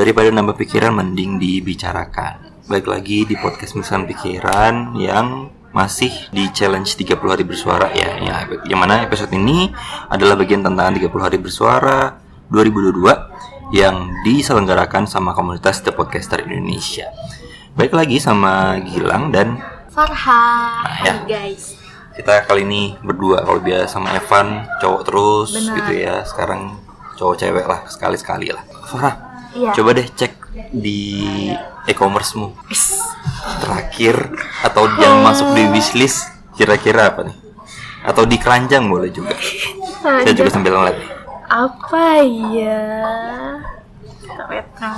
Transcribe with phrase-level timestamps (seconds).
[0.00, 2.64] Daripada nambah pikiran mending dibicarakan.
[2.72, 8.48] Baik lagi di podcast Misalkan Pikiran yang masih di challenge 30 hari bersuara ya, ya
[8.64, 9.68] yang mana episode ini
[10.08, 12.16] adalah bagian tantangan 30 hari bersuara
[12.48, 17.12] 2022 yang diselenggarakan sama komunitas The Podcaster Indonesia.
[17.76, 19.60] Baik lagi sama Gilang dan
[19.92, 21.12] Farha, Nah, ya.
[21.12, 21.76] Hai guys.
[22.16, 25.76] kita kali ini berdua kalau biasa sama Evan cowok terus Benar.
[25.76, 26.16] gitu ya.
[26.24, 26.80] Sekarang
[27.20, 28.64] cowok cewek lah sekali-sekali lah.
[28.88, 29.70] Farah, Iya.
[29.74, 30.32] Coba deh cek
[30.70, 31.18] di
[31.84, 32.54] e-commercemu
[33.58, 34.30] terakhir
[34.62, 37.36] atau yang masuk di wishlist kira-kira apa nih?
[38.00, 39.34] Atau di keranjang boleh juga.
[40.00, 40.96] Saya juga sambil ngeliat.
[41.50, 42.22] Apa
[42.54, 42.80] ya?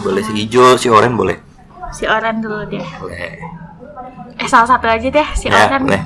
[0.05, 1.37] Boleh si hijau, si oranye boleh.
[1.92, 2.84] Si Oran dulu deh.
[3.00, 3.37] Boleh.
[4.39, 5.84] Eh salah satu aja deh si Ya, Oran.
[5.84, 6.03] boleh.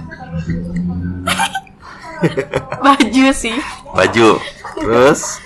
[2.85, 3.55] Baju sih.
[3.93, 4.41] Baju.
[4.77, 5.41] Terus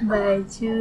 [0.00, 0.76] Baju,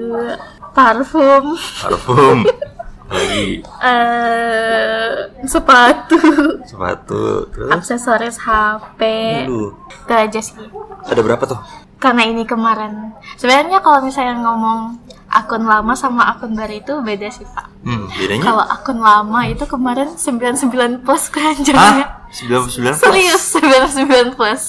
[0.71, 2.37] parfum, parfum.
[3.09, 5.09] Lagi eh
[5.49, 6.19] sepatu,
[6.61, 7.49] sepatu.
[7.49, 9.01] Terus aksesoris HP.
[9.49, 9.73] aduh.
[9.89, 10.53] Itu aja sih.
[11.09, 11.57] Ada berapa tuh?
[11.97, 13.17] Karena ini kemarin.
[13.35, 17.65] Sebenarnya kalau misalnya ngomong akun lama sama akun baru itu beda sih, Pak.
[17.81, 18.45] Hmm, bedanya?
[18.45, 22.29] Kalau akun lama itu kemarin 99 plus keranjangnya.
[22.29, 22.97] 99 plus?
[23.01, 24.63] Serius 99 plus.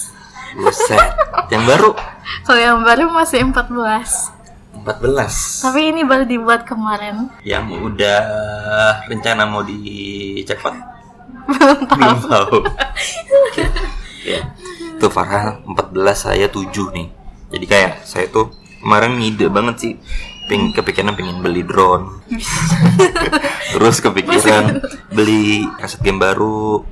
[0.51, 0.99] Buset.
[1.47, 1.89] Yang baru
[2.43, 4.40] Kalau yang baru masih 14.
[4.81, 5.65] 14.
[5.69, 7.29] Tapi ini baru dibuat kemarin.
[7.45, 8.19] Yang udah
[9.05, 10.75] rencana mau dicek Pak?
[11.97, 12.57] Belum tahu.
[14.25, 14.41] ya.
[14.97, 17.07] Tuh Farhan 14 saya 7 nih.
[17.51, 19.93] Jadi kayak saya tuh kemarin ngide banget sih.
[20.49, 22.27] Ping, kepikiran pengen beli drone.
[23.73, 24.83] Terus kepikiran
[25.13, 26.83] beli kaset game baru.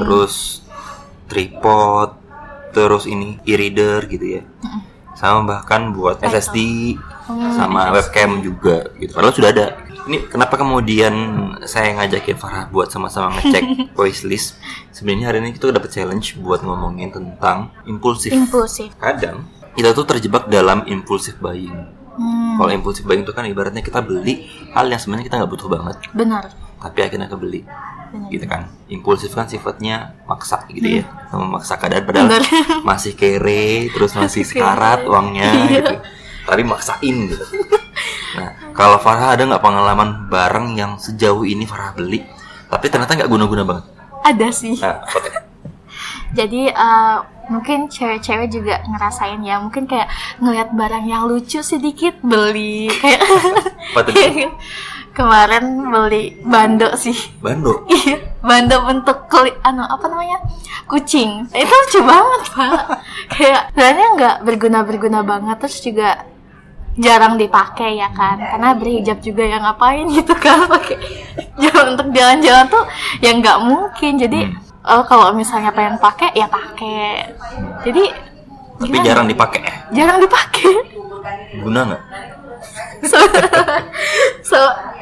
[0.00, 0.64] Terus
[1.28, 2.16] tripod.
[2.72, 4.42] Terus ini e-reader gitu ya.
[5.16, 6.56] Sama bahkan buat SSD
[7.26, 9.12] sama webcam juga gitu.
[9.12, 9.66] Padahal sudah ada.
[10.06, 11.10] Ini kenapa kemudian
[11.62, 13.64] saya ngajakin Farah buat sama-sama ngecek
[13.98, 14.54] wishlist?
[14.90, 18.30] Sebenarnya hari ini kita dapat challenge buat ngomongin tentang impulsif.
[18.30, 18.94] Impulsif.
[18.96, 19.42] Kadang
[19.74, 21.74] kita tuh terjebak dalam impulsif buying.
[22.16, 25.68] Hmm, Kalau impulsif buying itu kan ibaratnya kita beli hal yang sebenarnya kita nggak butuh
[25.68, 26.48] banget, benar.
[26.80, 27.60] tapi akhirnya kebeli,
[28.08, 28.28] Benar.
[28.32, 28.72] gitu kan?
[28.88, 32.42] Impulsif kan sifatnya maksa gitu ya, memaksa keadaan padahal Benar.
[32.80, 35.68] masih kere, terus masih sekarat uangnya, Iya.
[35.76, 35.94] gitu.
[36.46, 37.44] Tapi maksain gitu.
[38.38, 42.22] Nah, kalau Farah ada nggak pengalaman barang yang sejauh ini Farah beli,
[42.70, 43.84] tapi ternyata nggak guna-guna banget?
[44.22, 44.76] Ada sih.
[44.78, 45.02] Nah?
[46.36, 47.16] Jadi eh,
[47.48, 49.62] mungkin cewek-cewek juga ngerasain ya.
[49.62, 50.10] Mungkin kayak
[50.42, 52.90] ngeliat barang yang lucu sedikit beli.
[53.00, 54.52] Kayak
[55.16, 57.16] kemarin beli bando sih.
[57.40, 57.86] Bando.
[57.96, 60.38] Iya, bando bentuk kulit anu apa namanya?
[60.86, 61.48] Kucing.
[61.50, 62.80] Itu lucu banget, Pak.
[63.32, 66.35] Kayak sebenarnya nggak berguna-berguna banget terus juga
[66.96, 70.96] jarang dipakai ya kan karena berhijab juga yang ngapain gitu kan pakai
[71.56, 72.84] jalan untuk jalan-jalan tuh
[73.20, 74.40] ya nggak mungkin jadi
[74.82, 77.32] eh, kalau misalnya pengen pakai ya pakai
[77.84, 78.04] jadi
[78.76, 79.04] Tapi gimana?
[79.04, 79.74] jarang dipakai ya?
[79.92, 80.74] jarang dipakai
[81.56, 82.02] Guna nggak?
[83.10, 83.16] so,
[84.42, 84.58] so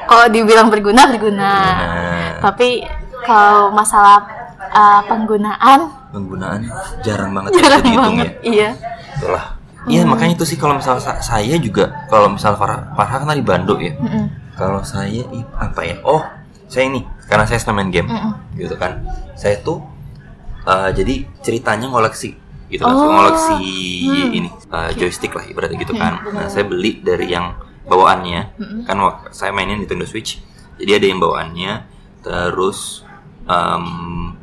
[0.06, 2.82] kalau dibilang berguna berguna Nah, tapi
[3.22, 4.22] kalau masalah
[4.70, 6.60] uh, penggunaan penggunaan
[7.02, 8.42] jarang banget ya jarang banget ya.
[8.42, 8.70] iya
[9.14, 9.46] Itulah.
[9.86, 13.40] Iya makanya itu sih kalau misal sa- saya juga kalau misal Farah Farah kan tadi
[13.40, 13.92] Bando ya.
[13.94, 14.25] Mm-mm.
[14.54, 15.22] Kalau saya
[15.54, 15.96] apa ya?
[16.00, 16.25] Oh
[16.64, 18.32] saya ini karena saya senang main game Mm-mm.
[18.56, 19.04] gitu kan.
[19.34, 19.84] Saya tuh
[20.62, 22.32] uh, jadi ceritanya ngoleksi
[22.66, 23.12] gitu kan, Oh.
[23.12, 23.60] ngoleksi
[24.02, 24.31] Hmm.
[24.32, 26.12] ini uh, joystick lah ibaratnya gitu Hmm, kan.
[26.28, 27.52] Nah saya beli dari yang
[27.84, 28.81] bawaannya Mm-mm.
[28.84, 30.40] kan wak- saya mainin Nintendo Switch.
[30.75, 31.72] Jadi ada yang bawaannya
[32.20, 33.04] terus
[33.44, 33.84] um,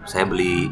[0.03, 0.69] saya beli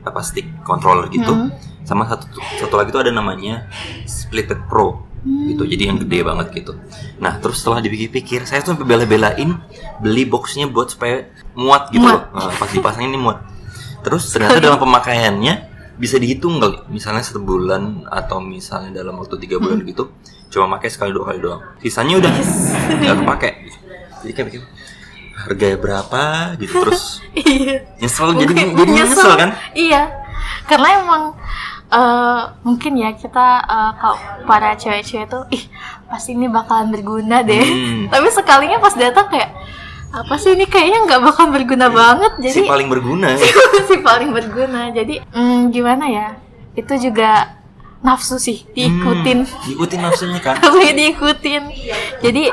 [0.00, 1.52] apa stick controller gitu Hmm.
[1.84, 2.26] Sama satu
[2.58, 3.66] satu lagi tuh ada namanya
[4.04, 5.06] Splitted Pro.
[5.20, 6.72] Gitu jadi yang gede banget gitu.
[7.20, 9.52] Nah terus setelah dipikir-pikir saya tuh bela-belain
[10.00, 12.32] beli boxnya buat supaya muat gitu Muat.
[12.32, 12.48] loh.
[12.48, 13.44] Nah, pas dipasangin ini muat.
[14.00, 15.68] Terus ternyata dalam pemakaiannya
[16.00, 16.80] bisa dihitung kali.
[16.88, 20.08] Misalnya satu bulan atau misalnya dalam waktu tiga bulan gitu
[20.48, 21.60] cuma pakai sekali dua kali doang.
[21.84, 22.32] Sisanya udah
[22.96, 23.50] nggak kepake.
[24.24, 24.60] Jadi kayak mikir
[25.36, 26.22] harganya berapa?
[26.56, 26.80] gitu.
[26.80, 27.84] Terus iya.
[28.00, 29.30] nyesel jadi jadi nyesel.
[29.36, 29.50] kan?
[29.76, 30.02] Iya.
[30.64, 31.22] Karena emang
[31.90, 35.64] eh, mungkin ya kita eh, kalau para cewek-cewek tuh ih
[36.06, 37.62] pasti ini bakalan berguna deh.
[37.62, 38.00] Hmm.
[38.10, 39.50] tapi sekalinya pas datang kayak
[40.10, 42.32] apa sih ini kayaknya nggak bakal berguna banget.
[42.50, 43.38] Jadi si paling berguna
[43.88, 44.90] si paling berguna.
[44.90, 46.28] Jadi mm, gimana ya?
[46.74, 47.60] Itu juga
[48.02, 49.46] nafsu sih diikutin.
[49.46, 50.58] Hmm, diikutin nafsunya kan
[50.98, 51.62] diikutin.
[52.26, 52.50] Jadi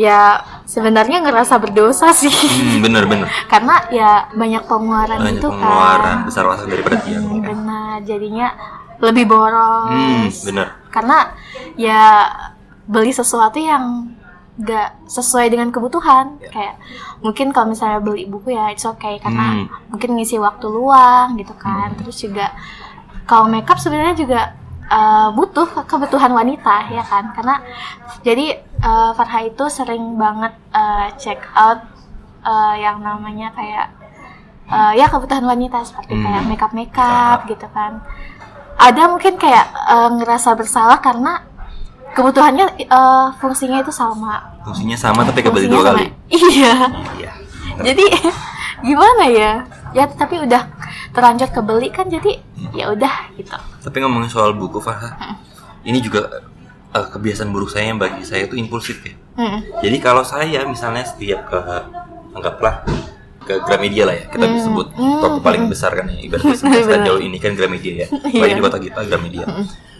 [0.00, 2.32] ya sebenarnya ngerasa berdosa sih.
[2.32, 3.28] Hmm, bener bener.
[3.52, 7.96] Karena ya banyak pengeluaran banyak itu pengeluaran kan besar besar daripada tiang Hmm, benar.
[8.08, 8.48] Jadinya
[8.96, 9.92] lebih boros.
[9.92, 10.66] Hmm, bener.
[10.88, 11.36] Karena
[11.76, 12.32] ya
[12.88, 14.16] beli sesuatu yang
[14.56, 16.40] nggak sesuai dengan kebutuhan.
[16.48, 16.80] Kayak
[17.20, 19.20] mungkin kalau misalnya beli buku ya it's okay.
[19.20, 19.66] Karena Hmm.
[19.92, 21.92] mungkin ngisi waktu luang gitu kan.
[22.00, 22.56] Terus juga
[23.28, 24.40] kalau makeup sebenarnya juga
[24.88, 27.36] uh, butuh kebutuhan wanita ya kan.
[27.36, 27.60] Karena
[28.24, 31.80] jadi uh, Farha itu sering banget uh, check out
[32.42, 33.86] uh, yang namanya kayak
[34.66, 36.24] uh, ya kebutuhan wanita seperti Hmm.
[36.24, 38.00] kayak makeup makeup gitu kan.
[38.80, 41.44] Ada mungkin kayak uh, ngerasa bersalah karena
[42.10, 44.56] kebutuhannya uh, fungsinya itu sama.
[44.64, 45.88] Fungsinya sama tapi kebeli dua sama.
[46.00, 46.06] kali.
[46.56, 46.74] iya.
[47.16, 47.32] Iya.
[47.84, 48.04] Jadi
[48.88, 49.52] gimana ya?
[49.90, 50.70] Ya tapi udah
[51.10, 52.38] terlanjur kebeli kan jadi
[52.72, 53.58] ya udah gitu.
[53.82, 55.36] Tapi ngomongin soal buku Farha
[55.82, 56.28] ini juga
[56.90, 59.80] eh, kebiasaan buruk saya yang bagi saya itu impulsif ya Mm.
[59.80, 61.56] jadi kalau saya misalnya setiap ke
[62.30, 62.84] anggaplah
[63.40, 64.54] ke Gramedia lah ya kita Hmm.
[64.54, 65.18] disebut Hmm.
[65.18, 68.36] toko paling besar kan ya ibaratnya jauh ini kan Gramedia ya Iya.
[68.36, 69.46] Apalagi di kota kita Gramedia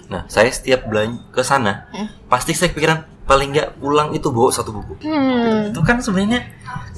[0.07, 1.87] nah saya setiap belanja ke sana
[2.27, 5.71] pasti saya kepikiran paling nggak pulang itu bawa satu buku Hmm.
[5.71, 6.45] itu kan sebenarnya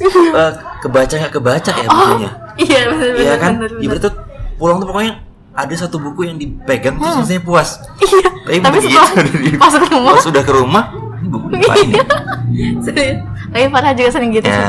[0.00, 3.52] eh, kebaca nggak kebaca ya bukunya iya benar Iya kan?
[3.78, 4.14] Ibarat tuh
[4.56, 5.14] pulang tuh pokoknya
[5.54, 7.76] ada satu buku yang dipegang terus rasanya puas.
[8.00, 10.84] iya Tapi, tapi setelah dari- pas ke rumah pas sudah ke rumah,
[11.22, 12.04] buku ngapain ya?
[12.84, 13.16] serius.
[13.48, 14.64] tapi Farah juga sering gitu ya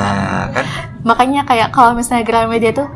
[0.49, 0.65] kan?
[1.01, 2.87] makanya kayak kalau misalnya Gramedia tuh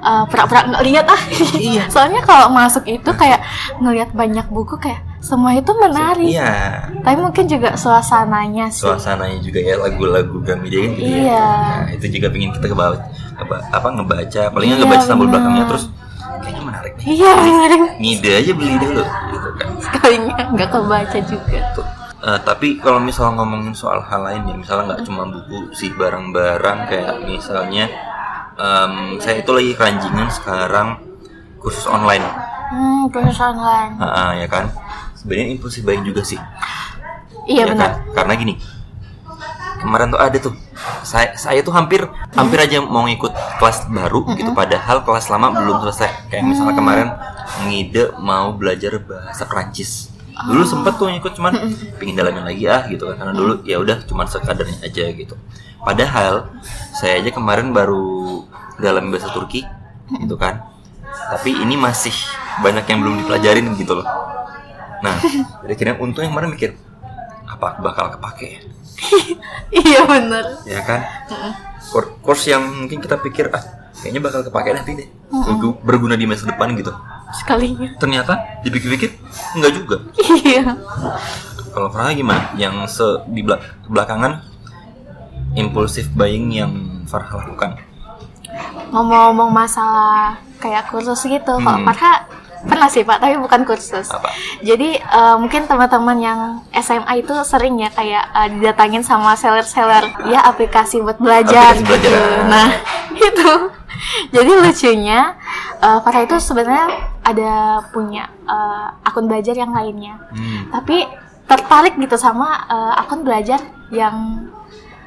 [0.00, 1.18] uh, pura-pura nggak lihat ah
[1.52, 1.86] Iya.
[1.92, 3.42] soalnya kalau masuk itu kayak
[3.80, 6.86] ngelihat banyak buku kayak semua itu menarik Iya.
[7.00, 11.18] tapi mungkin juga suasananya sih Suasananya juga ya lagu-lagu Gramedia kan gitu ya.
[11.24, 11.46] Iya.
[11.80, 12.94] Nah, itu juga pengen kita kebawa
[13.34, 15.84] apa, apa ngebaca, paling nggak Iya, ngebaca sambal belakangnya terus.
[17.02, 17.32] Iya
[17.96, 19.68] Ngide aja beli dulu gitu kan.
[19.78, 21.86] sekalinya nggak kebaca juga Tuh.
[22.18, 26.78] Eh, tapi kalau misal ngomongin soal hal lain ya, misalnya nggak cuma buku sih barang-barang
[26.88, 27.86] kayak misalnya
[28.56, 30.96] em, saya itu lagi keranjingan sekarang
[31.56, 32.24] kursus online,
[32.72, 34.66] hmm kursus online Ah, ah, ya kan?
[35.14, 36.40] Sebenarnya impulsif buying juga sih,
[37.46, 38.16] iya ya benar kan?
[38.16, 38.54] Karena gini,
[39.78, 40.54] kemarin tuh ada tuh,
[41.06, 42.02] saya saya tuh hampir
[42.34, 43.30] hampir aja mau ngikut
[43.62, 46.26] kelas baru gitu, padahal kelas lama belum selesai.
[46.26, 47.08] Kayak misalnya kemarin
[47.70, 50.10] ngide mau belajar bahasa Perancis.
[50.36, 51.54] Dulu sempet tuh ngikut cuman
[51.96, 55.38] pingin dalamin lagi ah gitu kan karena dulu ya udah cuman sekadarnya aja gitu.
[55.80, 56.50] Padahal
[56.98, 58.42] saya aja kemarin baru
[58.82, 59.62] dalam bahasa Turki
[60.10, 60.66] gitu kan.
[61.06, 62.12] Tapi ini masih
[62.60, 64.06] banyak yang belum dipelajarin gitu loh.
[65.00, 65.16] Nah,
[65.64, 66.70] jadi akhirnya untung yang kemarin mikir
[67.56, 68.46] apa bakal kepake.
[68.46, 68.60] Ya?
[69.82, 71.00] iya benar ya kan?
[71.88, 73.64] Kur- course yang mungkin kita pikir ah
[73.96, 75.08] kayaknya bakal kepake nanti deh.
[75.32, 76.92] Bergu- berguna di masa depan gitu.
[77.32, 77.96] Sekalinya.
[77.96, 79.16] Ternyata dipikir-pikir
[79.54, 79.96] enggak juga.
[80.38, 80.76] Iya.
[81.72, 82.52] Kalau Farah gimana?
[82.54, 84.44] Yang se di belak- belakangan
[85.54, 86.72] impulsif buying yang
[87.04, 87.80] Farah lakukan?
[88.88, 91.86] Ngomong-ngomong masalah kayak kursus gitu kalau Hmm.
[91.86, 92.24] Farha
[92.66, 94.28] pernah sih pak tapi bukan kursus apa?
[94.60, 96.40] Jadi eh, mungkin teman-teman yang
[96.76, 102.10] SMA itu sering ya kayak eh, didatangin sama seller-seller ya aplikasi buat belajar Aplikasi gitu.
[102.10, 102.50] belajar.
[102.50, 102.68] Nah
[103.30, 103.52] itu.
[104.34, 105.34] Jadi lucunya
[105.80, 106.86] eh, Farha itu sebenarnya
[107.24, 110.74] ada punya eh, akun belajar yang lainnya, hmm.
[110.74, 111.06] tapi
[111.46, 114.46] tertarik gitu sama eh, akun belajar yang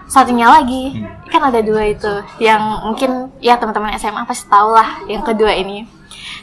[0.09, 1.05] satunya lagi.
[1.29, 2.09] Kan ada dua itu.
[2.41, 5.98] Yang mungkin ya teman-teman SMA pasti tahu lah yang kedua ini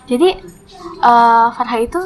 [0.07, 0.39] jadi
[1.03, 2.01] eh Farha itu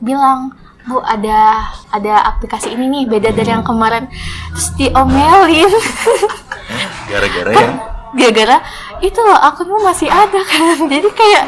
[0.00, 0.52] bilang
[0.88, 4.08] bu ada ada aplikasi ini nih beda dari yang kemarin.
[4.56, 5.68] Terus diomelin.
[7.10, 7.74] Gara-gara kan yang
[8.10, 8.58] gara-gara
[8.98, 10.76] itu loh akunmu masih ada kan.
[10.92, 11.44] Jadi kayak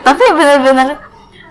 [0.00, 0.88] tapi benar-benar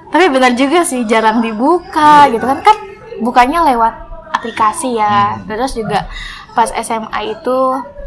[0.10, 2.60] tapi benar juga sih jarang dibuka gitu kan.
[2.65, 2.77] Kan
[3.22, 3.93] bukanya lewat
[4.34, 5.38] aplikasi ya.
[5.46, 6.10] Terus juga
[6.58, 7.58] pas SMA itu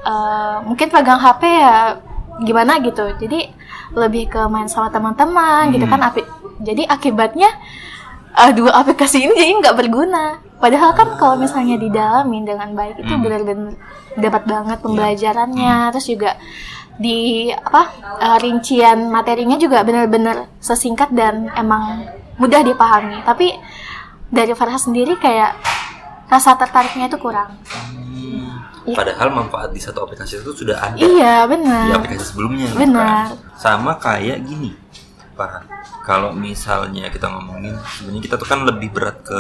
[0.03, 1.97] eh, mungkin pegang HP ya
[2.43, 3.07] gimana gitu.
[3.17, 3.62] Jadi
[3.93, 7.49] lebih ke main sama teman-teman gitu kan api- jadi akibatnya
[8.33, 10.41] ah, dua aplikasi ini jadi nggak berguna.
[10.57, 13.21] Padahal kan kalau misalnya didalamin dengan baik itu Hmm.
[13.21, 13.75] benar-benar
[14.15, 16.39] dapat banget pembelajarannya, terus juga
[16.95, 17.83] di apa
[18.19, 22.07] eh, rincian materinya juga benar-benar sesingkat dan emang
[22.39, 23.21] mudah dipahami.
[23.23, 23.53] Tapi
[24.29, 25.53] dari Farha sendiri kayak
[26.27, 27.59] rasa tertariknya itu kurang.
[28.85, 28.97] Iya.
[28.97, 31.85] Padahal manfaat di satu aplikasi itu sudah ada Iya di benar.
[31.97, 32.67] aplikasi sebelumnya.
[32.67, 33.31] gitu Benar.
[33.31, 33.55] kan.
[33.55, 34.75] Sama kayak gini,
[35.33, 35.65] Farhan.
[36.03, 39.39] Kalau misalnya kita ngomongin, sebenarnya kita tuh kan lebih berat ke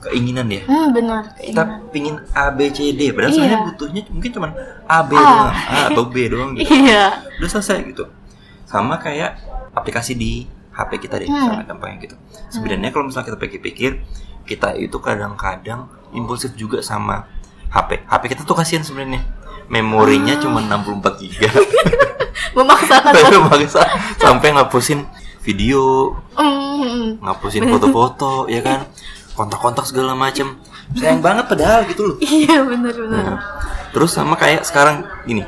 [0.00, 0.62] keinginan ya.
[0.62, 1.34] Hmm benar.
[1.34, 3.10] Kita pingin A, B, C, D.
[3.10, 3.36] Padahal Iya.
[3.36, 4.48] sebenarnya butuhnya mungkin cuma
[4.84, 5.18] A, B A.
[5.18, 6.70] doang, A atau B doang gitu.
[6.70, 7.18] Iya.
[7.36, 8.06] Udah selesai gitu.
[8.62, 9.42] Sama kayak
[9.72, 11.34] aplikasi di HP kita deh, Hmm.
[11.50, 12.16] misalnya gampangnya gitu.
[12.48, 13.90] Sebenarnya kalau misalnya kita pikir-pikir,
[14.44, 17.26] kita itu kadang-kadang impulsif juga sama
[17.68, 17.90] HP.
[18.04, 19.22] HP kita tuh kasihan sebenarnya.
[19.68, 20.40] Memorinya Ah.
[20.40, 21.40] cuma 64 GB.
[22.54, 23.12] Memaksakan.
[23.12, 23.82] Tapi maksa
[24.16, 25.04] sampai ngapusin
[25.40, 27.20] video, Hmm.
[27.20, 28.88] ngapusin foto-foto, ya kan?
[29.32, 30.58] Kontak-kontak segala macem.
[30.92, 32.16] Sayang banget padahal gitu loh.
[32.18, 33.12] Iya benar-benar.
[33.12, 33.36] Nah,
[33.92, 35.44] terus sama kayak sekarang gini.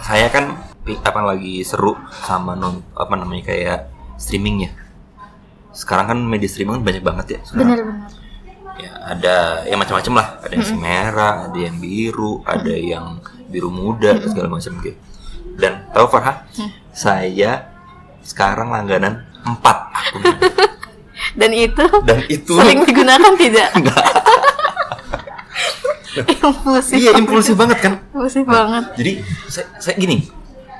[0.00, 0.54] Saya kan
[1.00, 4.70] apa lagi seru sama non apa namanya kayak streaming ya.
[5.74, 7.40] Sekarang kan media streaming kan banyak banget ya.
[7.50, 8.23] Benar-benar.
[8.84, 10.28] Ya, ada yang macam-macam lah.
[10.44, 13.16] Ada yang merah, ada yang biru, ada yang
[13.48, 15.00] biru muda segala macam gitu.
[15.56, 16.44] Dan tahu Farha,
[16.92, 17.72] saya
[18.20, 20.22] sekarang langganan 4 akun.
[21.40, 23.72] Dan itu Dan itu sering digunakan tidak?
[26.44, 26.96] impulsif.
[26.98, 27.92] iya impulsif banget kan.
[28.12, 28.84] Impulsif banget.
[28.94, 29.12] Jadi
[29.50, 30.28] saya, saya gini,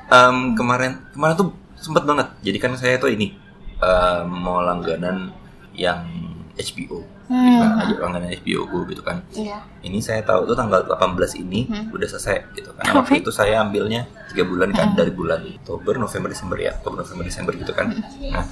[0.07, 2.27] em, kemarin kemarin tuh sempat banget.
[2.43, 3.35] Jadi kan saya tuh ini
[3.81, 5.31] em, mau langganan
[5.75, 6.07] yang
[6.55, 7.75] HBO, Hmm.
[7.75, 9.19] Aja langganan HBO gue gitu kan.
[9.29, 9.59] Iya.
[9.81, 11.01] Ini saya tahu tuh tanggal 18
[11.35, 11.89] ini Hmm.
[11.89, 12.85] udah selesai gitu kan.
[12.95, 14.97] Waktu itu saya ambilnya tiga bulan kan Hmm.
[14.97, 17.91] dari bulan Oktober, November, Desember ya, Oktober, November, Desember gitu kan.
[17.91, 18.31] Hmm.
[18.31, 18.45] Nah,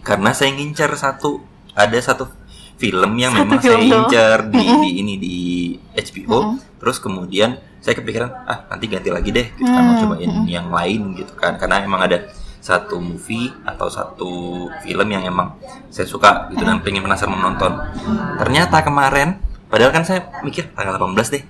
[0.00, 1.40] karena saya ngincar satu
[1.72, 2.28] ada satu
[2.74, 4.04] film yang Satu memang saya film doang.
[4.04, 4.80] incar di, Mm-mm.
[4.80, 5.36] di ini di
[5.94, 6.56] HBO Mm-mm.
[6.76, 10.46] terus kemudian saya kepikiran ah nanti ganti lagi deh gitu kan mau Hmm, cobain mm-mm.
[10.46, 12.26] yang lain gitu kan karena emang ada
[12.64, 14.30] satu movie atau satu
[14.80, 15.52] film yang emang
[15.92, 17.76] saya suka gitu dan pengen penasaran menonton
[18.40, 19.36] ternyata kemarin
[19.68, 21.42] padahal kan saya mikir tanggal 18 deh.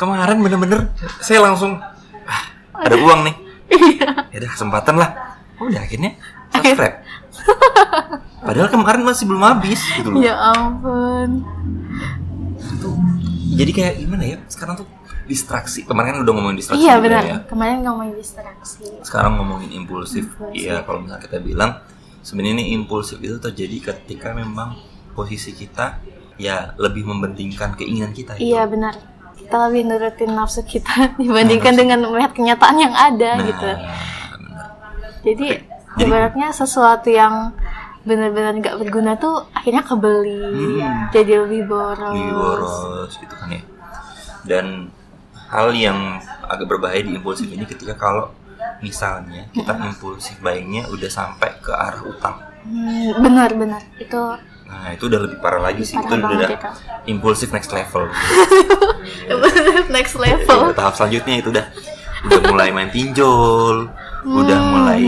[0.00, 0.90] Kemarin bener-bener
[1.22, 1.78] saya langsung
[2.24, 2.42] ah,
[2.72, 3.36] ada uang nih.
[4.34, 5.38] Ya udah kesempatan lah.
[5.62, 6.18] Udah akhirnya
[6.50, 7.04] subscribe.
[8.42, 10.24] Padahal kemarin masih belum habis gitu loh.
[10.24, 11.44] Ya ampun.
[13.54, 14.38] jadi kayak gimana ya?
[14.50, 14.88] Sekarang tuh
[15.24, 17.22] distraksi kemarin kan udah ngomongin distraksi Iya benar.
[17.22, 18.84] ya Kemarin ngomongin distraksi.
[19.00, 21.80] sekarang ngomongin impulsif iya kalau misalnya kita bilang
[22.20, 24.76] sebenarnya ini impulsif itu terjadi ketika memang
[25.10, 26.00] posisi kita
[26.34, 28.50] ya lebih mempentingkan keinginan kita gitu.
[28.50, 28.94] Iya benar.
[29.34, 31.80] Kita lebih nurutin nafsu kita dibandingkan Nafsu.
[31.80, 33.68] dengan melihat kenyataan yang ada nah gitu.
[33.68, 34.68] benar
[35.22, 35.46] Jadi
[35.94, 37.54] Jadi- ibaratnya sesuatu yang
[38.02, 40.36] benar-benar nggak berguna tuh akhirnya kebeli,
[40.76, 41.08] Hmm.
[41.08, 42.12] jadi lebih boros.
[42.12, 43.62] lebih boros gitu kan ya
[44.44, 44.92] dan
[45.46, 45.98] hal yang
[46.42, 48.32] agak berbahaya di impulsif ini ketika kalau
[48.78, 54.16] misalnya kita impulsif buyingnya udah sampai ke arah utang Hmm, benar-benar itu
[54.64, 56.48] nah itu udah lebih parah lagi sih Parah itu udah
[57.04, 58.08] impulsif next level
[59.90, 60.72] next level.
[60.72, 61.66] tahap selanjutnya itu udah
[62.24, 63.84] udah mulai main pinjol,
[64.24, 64.70] udah Hmm.
[64.72, 65.04] mulai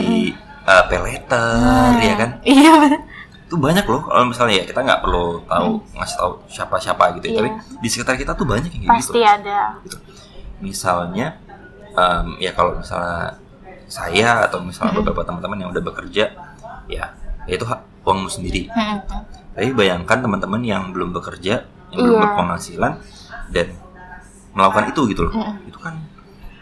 [0.62, 2.30] uh, pay letter, ya kan?
[2.44, 3.00] Iya benar.
[3.40, 4.04] Itu banyak loh.
[4.04, 7.32] Kalau misalnya ya kita nggak perlu tahu ngasih tahu siapa-siapa gitu, ya.
[7.32, 7.38] Iya.
[7.38, 7.48] tapi
[7.80, 9.24] di sekitar kita tuh banyak yang kayak Pasti gitu.
[9.24, 9.60] ada.
[9.80, 9.96] Gitu.
[10.58, 11.36] Misalnya,
[11.92, 13.36] em, ya kalau misalnya
[13.86, 16.24] saya atau misalnya beberapa teman-teman yang udah bekerja,
[16.90, 17.04] ya
[17.46, 18.66] ya itu hak uangmu sendiri.
[18.70, 19.02] Hmm.
[19.54, 22.22] Tapi bayangkan teman-teman yang belum bekerja, yang belum Iya.
[22.28, 22.92] berpenghasilan
[23.54, 23.66] dan
[24.52, 25.32] melakukan itu gitu loh.
[25.32, 25.68] Mm-mm.
[25.70, 25.94] Itu kan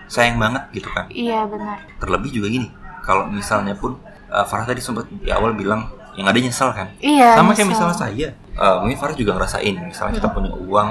[0.07, 1.07] sayang banget gitu kan.
[1.11, 1.79] Iya benar.
[1.99, 2.69] Terlebih juga gini,
[3.03, 3.99] kalau misalnya pun
[4.29, 6.91] uh, Farah tadi sempat di awal bilang yang ada nyesel kan.
[7.03, 7.35] Iya.
[7.35, 7.71] Sama kayak nyesel.
[7.75, 8.27] misalnya saya,
[8.59, 10.89] uh, mungkin Farah juga ngerasain, misalnya kita punya uang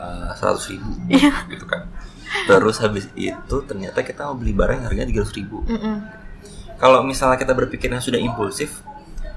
[0.00, 1.30] uh, seratus ribu, Iya.
[1.50, 1.86] gitu kan.
[2.42, 5.62] Terus habis itu ternyata kita mau beli barang yang harganya tiga ribu.
[5.62, 5.96] Mm-mm.
[6.76, 8.82] Kalau misalnya kita berpikirnya sudah impulsif,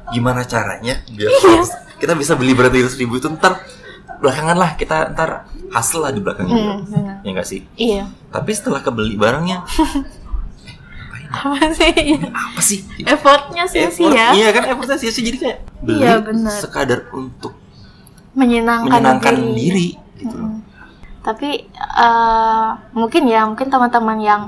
[0.07, 1.61] gimana caranya biar Iya.
[1.95, 3.61] kita bisa beli barang tiga ribu itu ntar
[4.15, 7.15] belakangan lah kita ntar hasil lah di belakang Mm, benar.
[7.19, 7.61] ya nggak sih?
[7.75, 8.07] Iya.
[8.29, 9.61] Tapi setelah kebeli barangnya,
[11.35, 11.91] Apa sih?
[12.23, 12.79] apa sih?
[13.01, 14.31] Effortnya Effort, sia-sia.
[14.31, 16.55] Iya kan effortnya sia-sia jadi kayak beli Iya, benar.
[16.55, 17.51] sekadar untuk
[18.31, 19.51] Menyenangkan, menyenangkan diri.
[19.53, 19.87] diri,
[20.17, 20.51] gitu loh.
[21.25, 24.41] Tapi eh, mungkin ya mungkin teman-teman yang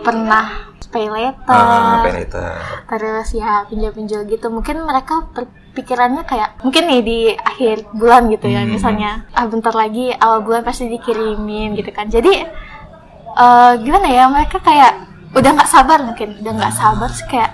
[0.00, 0.46] pernah
[0.88, 2.52] pay letter, Ah, pay letter.
[2.86, 8.60] terus ya pinjol-pinjol gitu, mungkin mereka berpikirannya kayak mungkin nih di akhir bulan gitu ya,
[8.60, 8.70] Hmm.
[8.70, 12.06] misalnya ah bentar lagi awal bulan pasti dikirimin gitu kan.
[12.06, 12.44] Jadi
[13.34, 14.92] eh, gimana ya mereka kayak
[15.32, 17.50] udah nggak sabar mungkin, udah nggak sabar terus kayak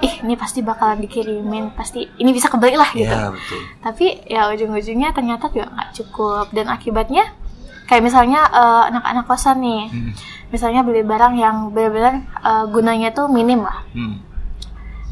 [0.00, 4.48] ih ini pasti bakalan dikirimin pasti ini bisa kebeli lah gitu ya betul tapi ya
[4.48, 7.28] ujung-ujungnya ternyata juga nggak cukup dan akibatnya
[7.90, 10.12] kayak misalnya eh, anak-anak kosan nih Hmm.
[10.48, 14.22] misalnya beli barang yang benar-benar eh, gunanya tuh minim lah Hmm.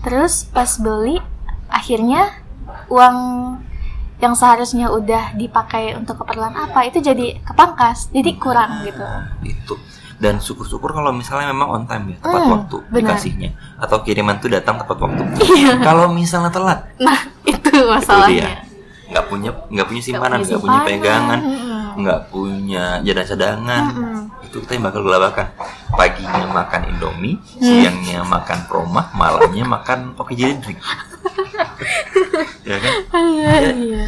[0.01, 1.19] terus pas beli
[1.69, 2.31] akhirnya
[2.89, 3.17] uang
[4.19, 9.75] yang seharusnya udah dipakai untuk keperluan apa itu jadi kepangkas jadi kurang gitu Nah, itu
[10.19, 13.15] dan syukur-syukur kalau misalnya memang on time ya tepat Hmm, waktu benar.
[13.15, 15.79] dikasihnya atau kiriman tuh datang tepat waktu Iya.
[15.81, 18.67] kalau misalnya telat nah itu masalahnya
[19.09, 20.89] nggak punya nggak punya simpanan punya nggak punya simpanan.
[20.91, 21.68] pegangan Mm-mm.
[21.99, 24.23] Nggak punya jadang cadangan Mm-mm.
[24.43, 25.47] itu kita yang bakal gelabakan
[25.91, 27.63] paginya makan indomie Hmm.
[27.65, 30.79] siangnya makan promah malamnya makan oke jadi drink
[32.63, 33.71] ya kan Iya, Ya.
[33.75, 34.05] iya.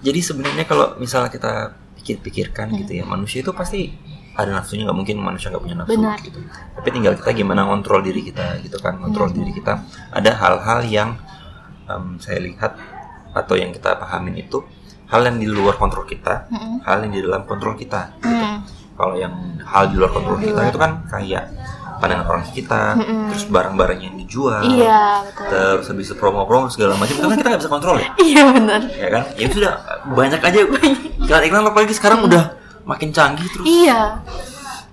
[0.00, 1.52] jadi sebenarnya kalau misalnya kita
[1.96, 2.78] pikir-pikirkan Hmm.
[2.80, 3.90] gitu ya manusia itu pasti
[4.34, 6.18] ada nafsunya nggak mungkin manusia nggak punya nafsu Benar.
[6.20, 6.38] gitu
[6.74, 9.38] tapi tinggal kita gimana kontrol diri kita gitu kan kontrol Hmm.
[9.38, 9.78] diri kita
[10.10, 11.10] ada hal-hal yang
[11.84, 12.74] em, saya lihat
[13.30, 14.62] atau yang kita pahamin itu
[15.14, 16.82] hal yang di luar kontrol kita Mm-mm.
[16.82, 18.66] hal yang di dalam kontrol kita Hmm.
[18.94, 19.30] kalau yang
[19.62, 21.54] hal di luar kontrol kita itu kan kayak
[21.94, 23.30] pandangan orang kita Mm-mm.
[23.30, 25.46] terus barang-barang yang dijual iya betul.
[25.46, 28.10] terus habis itu promo-promo segala macam itu kan kita nggak bisa kontrol ya?
[28.18, 28.80] Iya benar.
[28.90, 29.22] Ya kan?
[29.38, 29.72] Ya sudah
[30.10, 30.58] banyak aja.
[31.22, 33.64] Iklan iklan apalagi sekarang udah makin canggih terus.
[33.64, 34.18] Iya.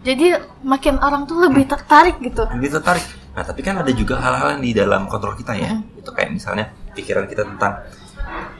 [0.01, 2.46] Jadi makin orang tuh lebih tertarik gitu.
[2.48, 3.06] Lebih tertarik.
[3.34, 5.78] Nah tapi kan ada juga hal-hal yang di dalam kontrol kita ya.
[5.94, 7.82] Itu kayak misalnya pikiran kita tentang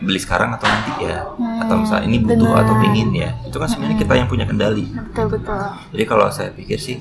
[0.02, 1.24] beli sekarang atau nanti ya
[1.62, 2.64] atau misalnya ini butuh benar.
[2.66, 5.62] atau pingin ya itu kan sebenarnya kita yang punya kendali betul betul
[5.94, 6.98] jadi kalau saya pikir sih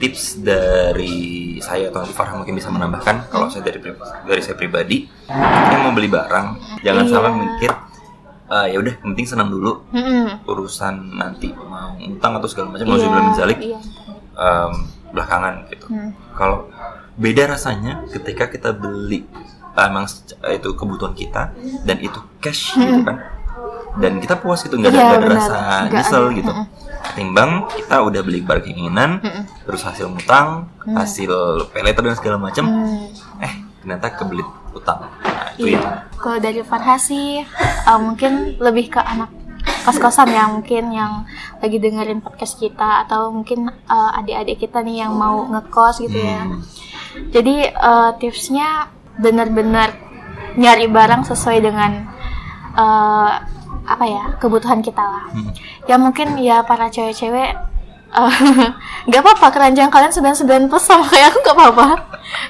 [0.00, 3.78] tips dari saya atau nanti Farhan mungkin bisa menambahkan kalau saya dari
[4.24, 7.12] dari saya pribadi yang mau beli barang jangan Iya.
[7.12, 7.70] sampai mikir
[8.50, 10.42] "Ah, ya udah penting senang dulu Mm-mm.
[10.48, 13.78] urusan nanti mau utang atau segala macam mau zalik iya.
[14.34, 14.72] em,
[15.14, 15.86] belakangan gitu.
[15.90, 16.10] Hmm.
[16.34, 16.70] Kalau
[17.14, 19.26] beda rasanya ketika kita beli
[19.72, 23.18] emang se- itu kebutuhan kita dan itu cash gitu kan.
[23.92, 25.02] Dan kita puas gitu nggak ada, Hmm.
[25.02, 25.40] Iya, nggak ada benar.
[25.42, 25.58] rasa
[25.88, 26.36] nyesel ada.
[26.36, 26.52] gitu.
[27.02, 29.42] Ketimbang kita udah beli barang keinginan, Mm-mm.
[29.64, 31.32] terus hasil ngutang, hasil
[31.68, 33.10] pay letter dan segala macam, Hmm.
[33.40, 35.10] eh ternyata kebelit utang.
[35.18, 35.80] Nah, itu Iya.
[35.80, 35.92] ya.
[36.14, 37.42] Kalau dari Farha sih
[37.82, 39.32] uh, mungkin lebih ke anak
[39.82, 41.24] kos-kosan ya mungkin yang
[41.58, 46.44] lagi dengerin podcast kita atau mungkin uh, adik-adik kita nih yang mau ngekos gitu ya.
[46.44, 46.60] Hmm.
[47.28, 48.86] Jadi uh, tipsnya
[49.20, 49.94] benar-benar
[50.58, 52.10] nyari barang sesuai dengan
[52.74, 53.30] uh,
[53.86, 55.24] apa ya kebutuhan kita lah.
[55.30, 55.52] Hmm.
[55.86, 57.54] Ya mungkin ya para cewek-cewek
[58.16, 58.32] uh,
[59.08, 61.86] nggak apa-apa keranjang kalian 99 plus sama kayak aku nggak apa-apa.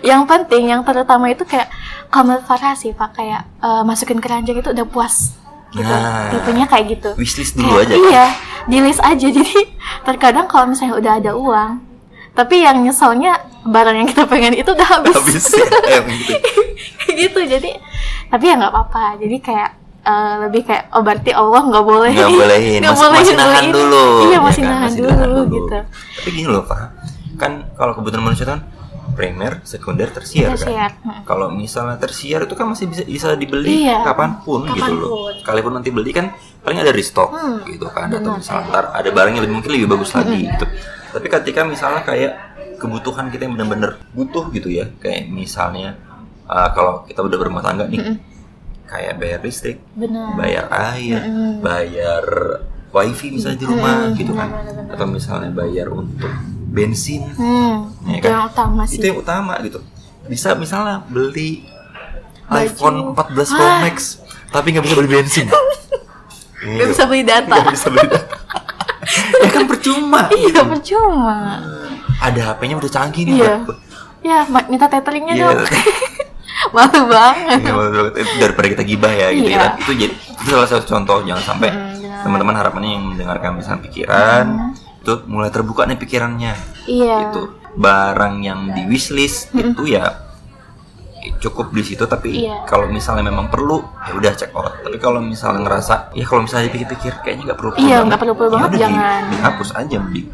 [0.01, 1.69] Yang penting yang terutama itu kayak
[2.09, 5.41] kamar Farah sih pak kayak uh, masukin keranjang itu udah puas
[5.75, 5.87] gitu.
[5.87, 6.31] Nah.
[6.35, 7.11] Tipenya kayak gitu.
[7.15, 7.95] Wishlist dulu Kayak, aja.
[7.95, 8.27] Iya,
[8.67, 9.27] di list aja.
[9.37, 9.59] Jadi
[10.03, 11.71] terkadang kalau misalnya udah ada uang,
[12.33, 15.15] tapi yang nyeselnya barang yang kita pengen itu udah habis.
[15.15, 16.33] Habis ya, eh, gitu.
[17.21, 17.41] Gitu.
[17.43, 17.71] Jadi
[18.27, 19.19] tapi ya nggak apa-apa.
[19.19, 19.71] Jadi kayak
[20.03, 24.05] eh, lebih kayak oh berarti Allah nggak boleh nggak bolehin Nggak masih, masih nahan dulu
[24.25, 24.71] iya ya masih kan?
[24.71, 25.77] nahan Masih dulu, gitu
[26.17, 26.81] tapi gini loh Pak
[27.37, 28.61] kan kalau kebutuhan manusia kan
[29.11, 31.21] primer sekunder tersier Tersier, kan hmm.
[31.25, 34.95] kalau misalnya tersier itu kan masih bisa bisa dibeli Iya, kapan pun, gitu loh kapan
[34.97, 35.33] pun.
[35.37, 36.27] sekalipun nanti beli kan
[36.61, 38.39] paling ada restock Hmm, gitu kan atau benar.
[38.39, 40.65] misalnya ntar ada barang yang lebih mungkin lebih bagus lagi gitu
[41.11, 42.33] tapi ketika misalnya kayak
[42.77, 45.99] kebutuhan kita yang benar-benar butuh gitu ya kayak misalnya
[46.47, 48.17] uh, kalau kita udah berumah tangga nih
[48.87, 51.21] kayak bayar listrik benar bayar air,
[51.61, 52.25] bayar
[52.91, 54.95] wifi misalnya di rumah gitu kan, benar-benar.
[54.99, 56.27] atau misalnya bayar untuk
[56.71, 58.31] bensin, hmm, Ya itu kan?
[58.33, 59.79] yang utama itu sih yang utama gitu.
[60.27, 61.67] Bisa misalnya beli
[62.47, 62.67] Baju.
[62.67, 63.79] iPhone 14 Pro Ah.
[63.79, 63.97] Max,
[64.51, 65.47] tapi nggak bisa beli bensin.
[66.67, 68.09] nggak bisa beli data Nggak bisa beli.
[69.43, 70.31] ya kan percuma.
[70.31, 71.39] iya percuma
[72.19, 73.35] Ada HP-nya udah canggih nih.
[73.39, 73.55] Iya.
[74.21, 75.45] Ya minta tetheringnya Iya.
[75.47, 75.59] dong
[76.77, 77.73] malu banget Iya,
[78.39, 79.59] daripada kita gibah ya gitu Iya.
[79.59, 79.69] ya.
[79.77, 82.21] Itu jadi itu salah satu contoh jangan sampai Mm, benar.
[82.23, 84.47] teman-teman harapannya yang mendengarkan misalnya pikiran
[85.01, 86.53] itu mulai terbuka nih pikirannya.
[86.85, 90.29] iya Itu barang yang di wishlist itu ya
[91.39, 92.65] cukup di situ tapi Iya.
[92.65, 94.73] kalau misalnya memang perlu ya udah check out.
[94.81, 98.55] Tapi kalau misalnya ngerasa ya kalau misalnya dipikir-pikir kayaknya nggak perlu Iya, nggak perlu-perlu Ya
[98.55, 99.21] banget, udah di- jangan.
[99.31, 100.29] dihapus aja mending.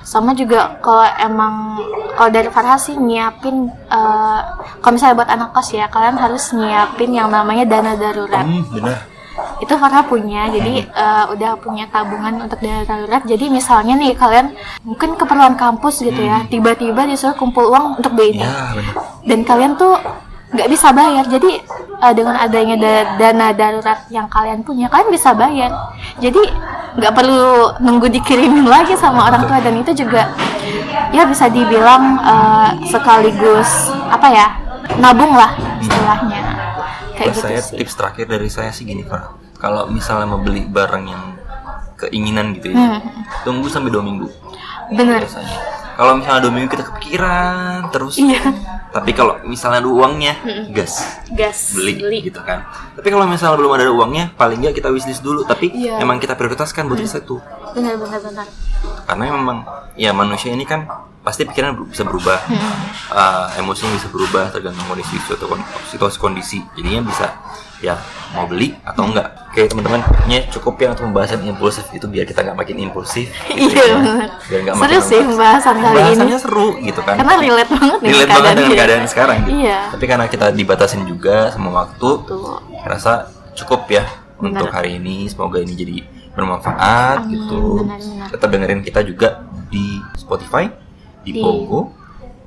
[0.00, 1.76] sama juga kalau emang
[2.14, 4.40] kalau dari Farha sih nyiapin eh,
[4.80, 9.04] kalau misalnya buat anak kos ya kalian harus nyiapin yang namanya dana darurat Hmm, benar.
[9.58, 13.22] Itu Farha punya jadi eh, udah punya tabungan untuk dana darurat.
[13.22, 18.42] Jadi misalnya nih kalian mungkin keperluan kampus gitu ya tiba-tiba disuruh kumpul uang untuk ini.
[18.42, 18.74] Ya,
[19.26, 19.98] dan kalian tuh
[20.48, 21.24] nggak bisa bayar.
[21.26, 21.60] Jadi
[21.98, 25.70] eh, dengan adanya da- dana darurat yang kalian punya kalian bisa bayar.
[26.22, 26.40] Jadi
[26.98, 29.58] nggak perlu nunggu dikirimin lagi sama orang tua.
[29.58, 30.30] Dan itu juga
[31.10, 34.46] ya bisa dibilang eh, sekaligus apa ya
[35.02, 36.42] nabung lah istilahnya.
[37.12, 37.76] Kayak Terus gitu saya sih.
[37.82, 39.34] tips terakhir dari saya sih gini Farah.
[39.58, 41.22] Kalau misalnya mau beli barang yang
[41.96, 43.02] keinginan gitu ya, Hmm.
[43.42, 44.30] tunggu sampai dua minggu
[44.88, 45.58] biasanya.
[45.98, 48.38] Kalau misalnya dua minggu kita kepikiran terus, iya
[48.88, 50.38] tapi kalau misalnya ada uangnya,
[50.70, 52.62] gas gas beli, gitu kan.
[52.94, 55.42] Tapi kalau misalnya belum ada uangnya, paling nggak kita wishlist dulu.
[55.42, 55.98] Tapi Iya.
[55.98, 57.42] emang kita prioritaskan buat riset tuh,
[57.74, 58.46] bener bener bener
[59.04, 59.66] karena memang
[59.98, 60.86] ya manusia ini kan
[61.28, 62.40] pasti pikiran bisa berubah,
[63.08, 66.58] Eh, emosinya bisa berubah tergantung kondisi kon- situasi kondisi.
[66.72, 67.28] Jadinya bisa
[67.78, 67.94] ya
[68.32, 69.28] mau beli atau enggak.
[69.48, 73.28] Oke teman-teman, ini cukup ya untuk pembahasan impulsif itu biar kita nggak makin impulsif.
[73.46, 73.96] gitu iya ya.
[73.96, 77.14] bener Biar seru makin sih pembahasan kali ini seru gitu kan.
[77.16, 79.10] karena relate banget nih relate banget dengan keadaan kita.
[79.10, 79.50] sekarang gitu.
[79.58, 82.40] iya Tapi karena kita dibatasin juga sama waktu, tuh
[82.82, 83.12] rasa
[83.54, 84.04] cukup ya
[84.38, 84.60] Benar.
[84.60, 85.26] untuk hari ini.
[85.26, 85.96] Semoga ini jadi
[86.32, 87.82] bermanfaat Amin, gitu.
[87.82, 88.28] benar-benar.
[88.30, 89.28] Tetap dengerin kita juga
[89.66, 90.68] di Spotify,
[91.22, 91.92] di, Di Pogo,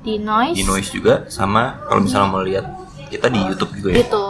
[0.02, 2.66] di noise, di Noise juga, sama kalau misalnya mau lihat
[3.12, 3.96] kita di YouTube juga ya.
[4.04, 4.24] gitu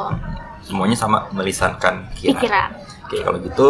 [0.63, 2.35] Semuanya sama melisankan pikiran.
[2.39, 2.69] pikiran
[3.07, 3.69] Oke, kalau gitu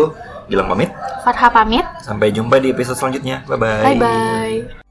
[0.51, 0.91] Gilang pamit.
[1.23, 3.47] Farha pamit Sampai jumpa di episode selanjutnya.
[3.47, 3.83] Bye bye.
[3.83, 4.82] bye bye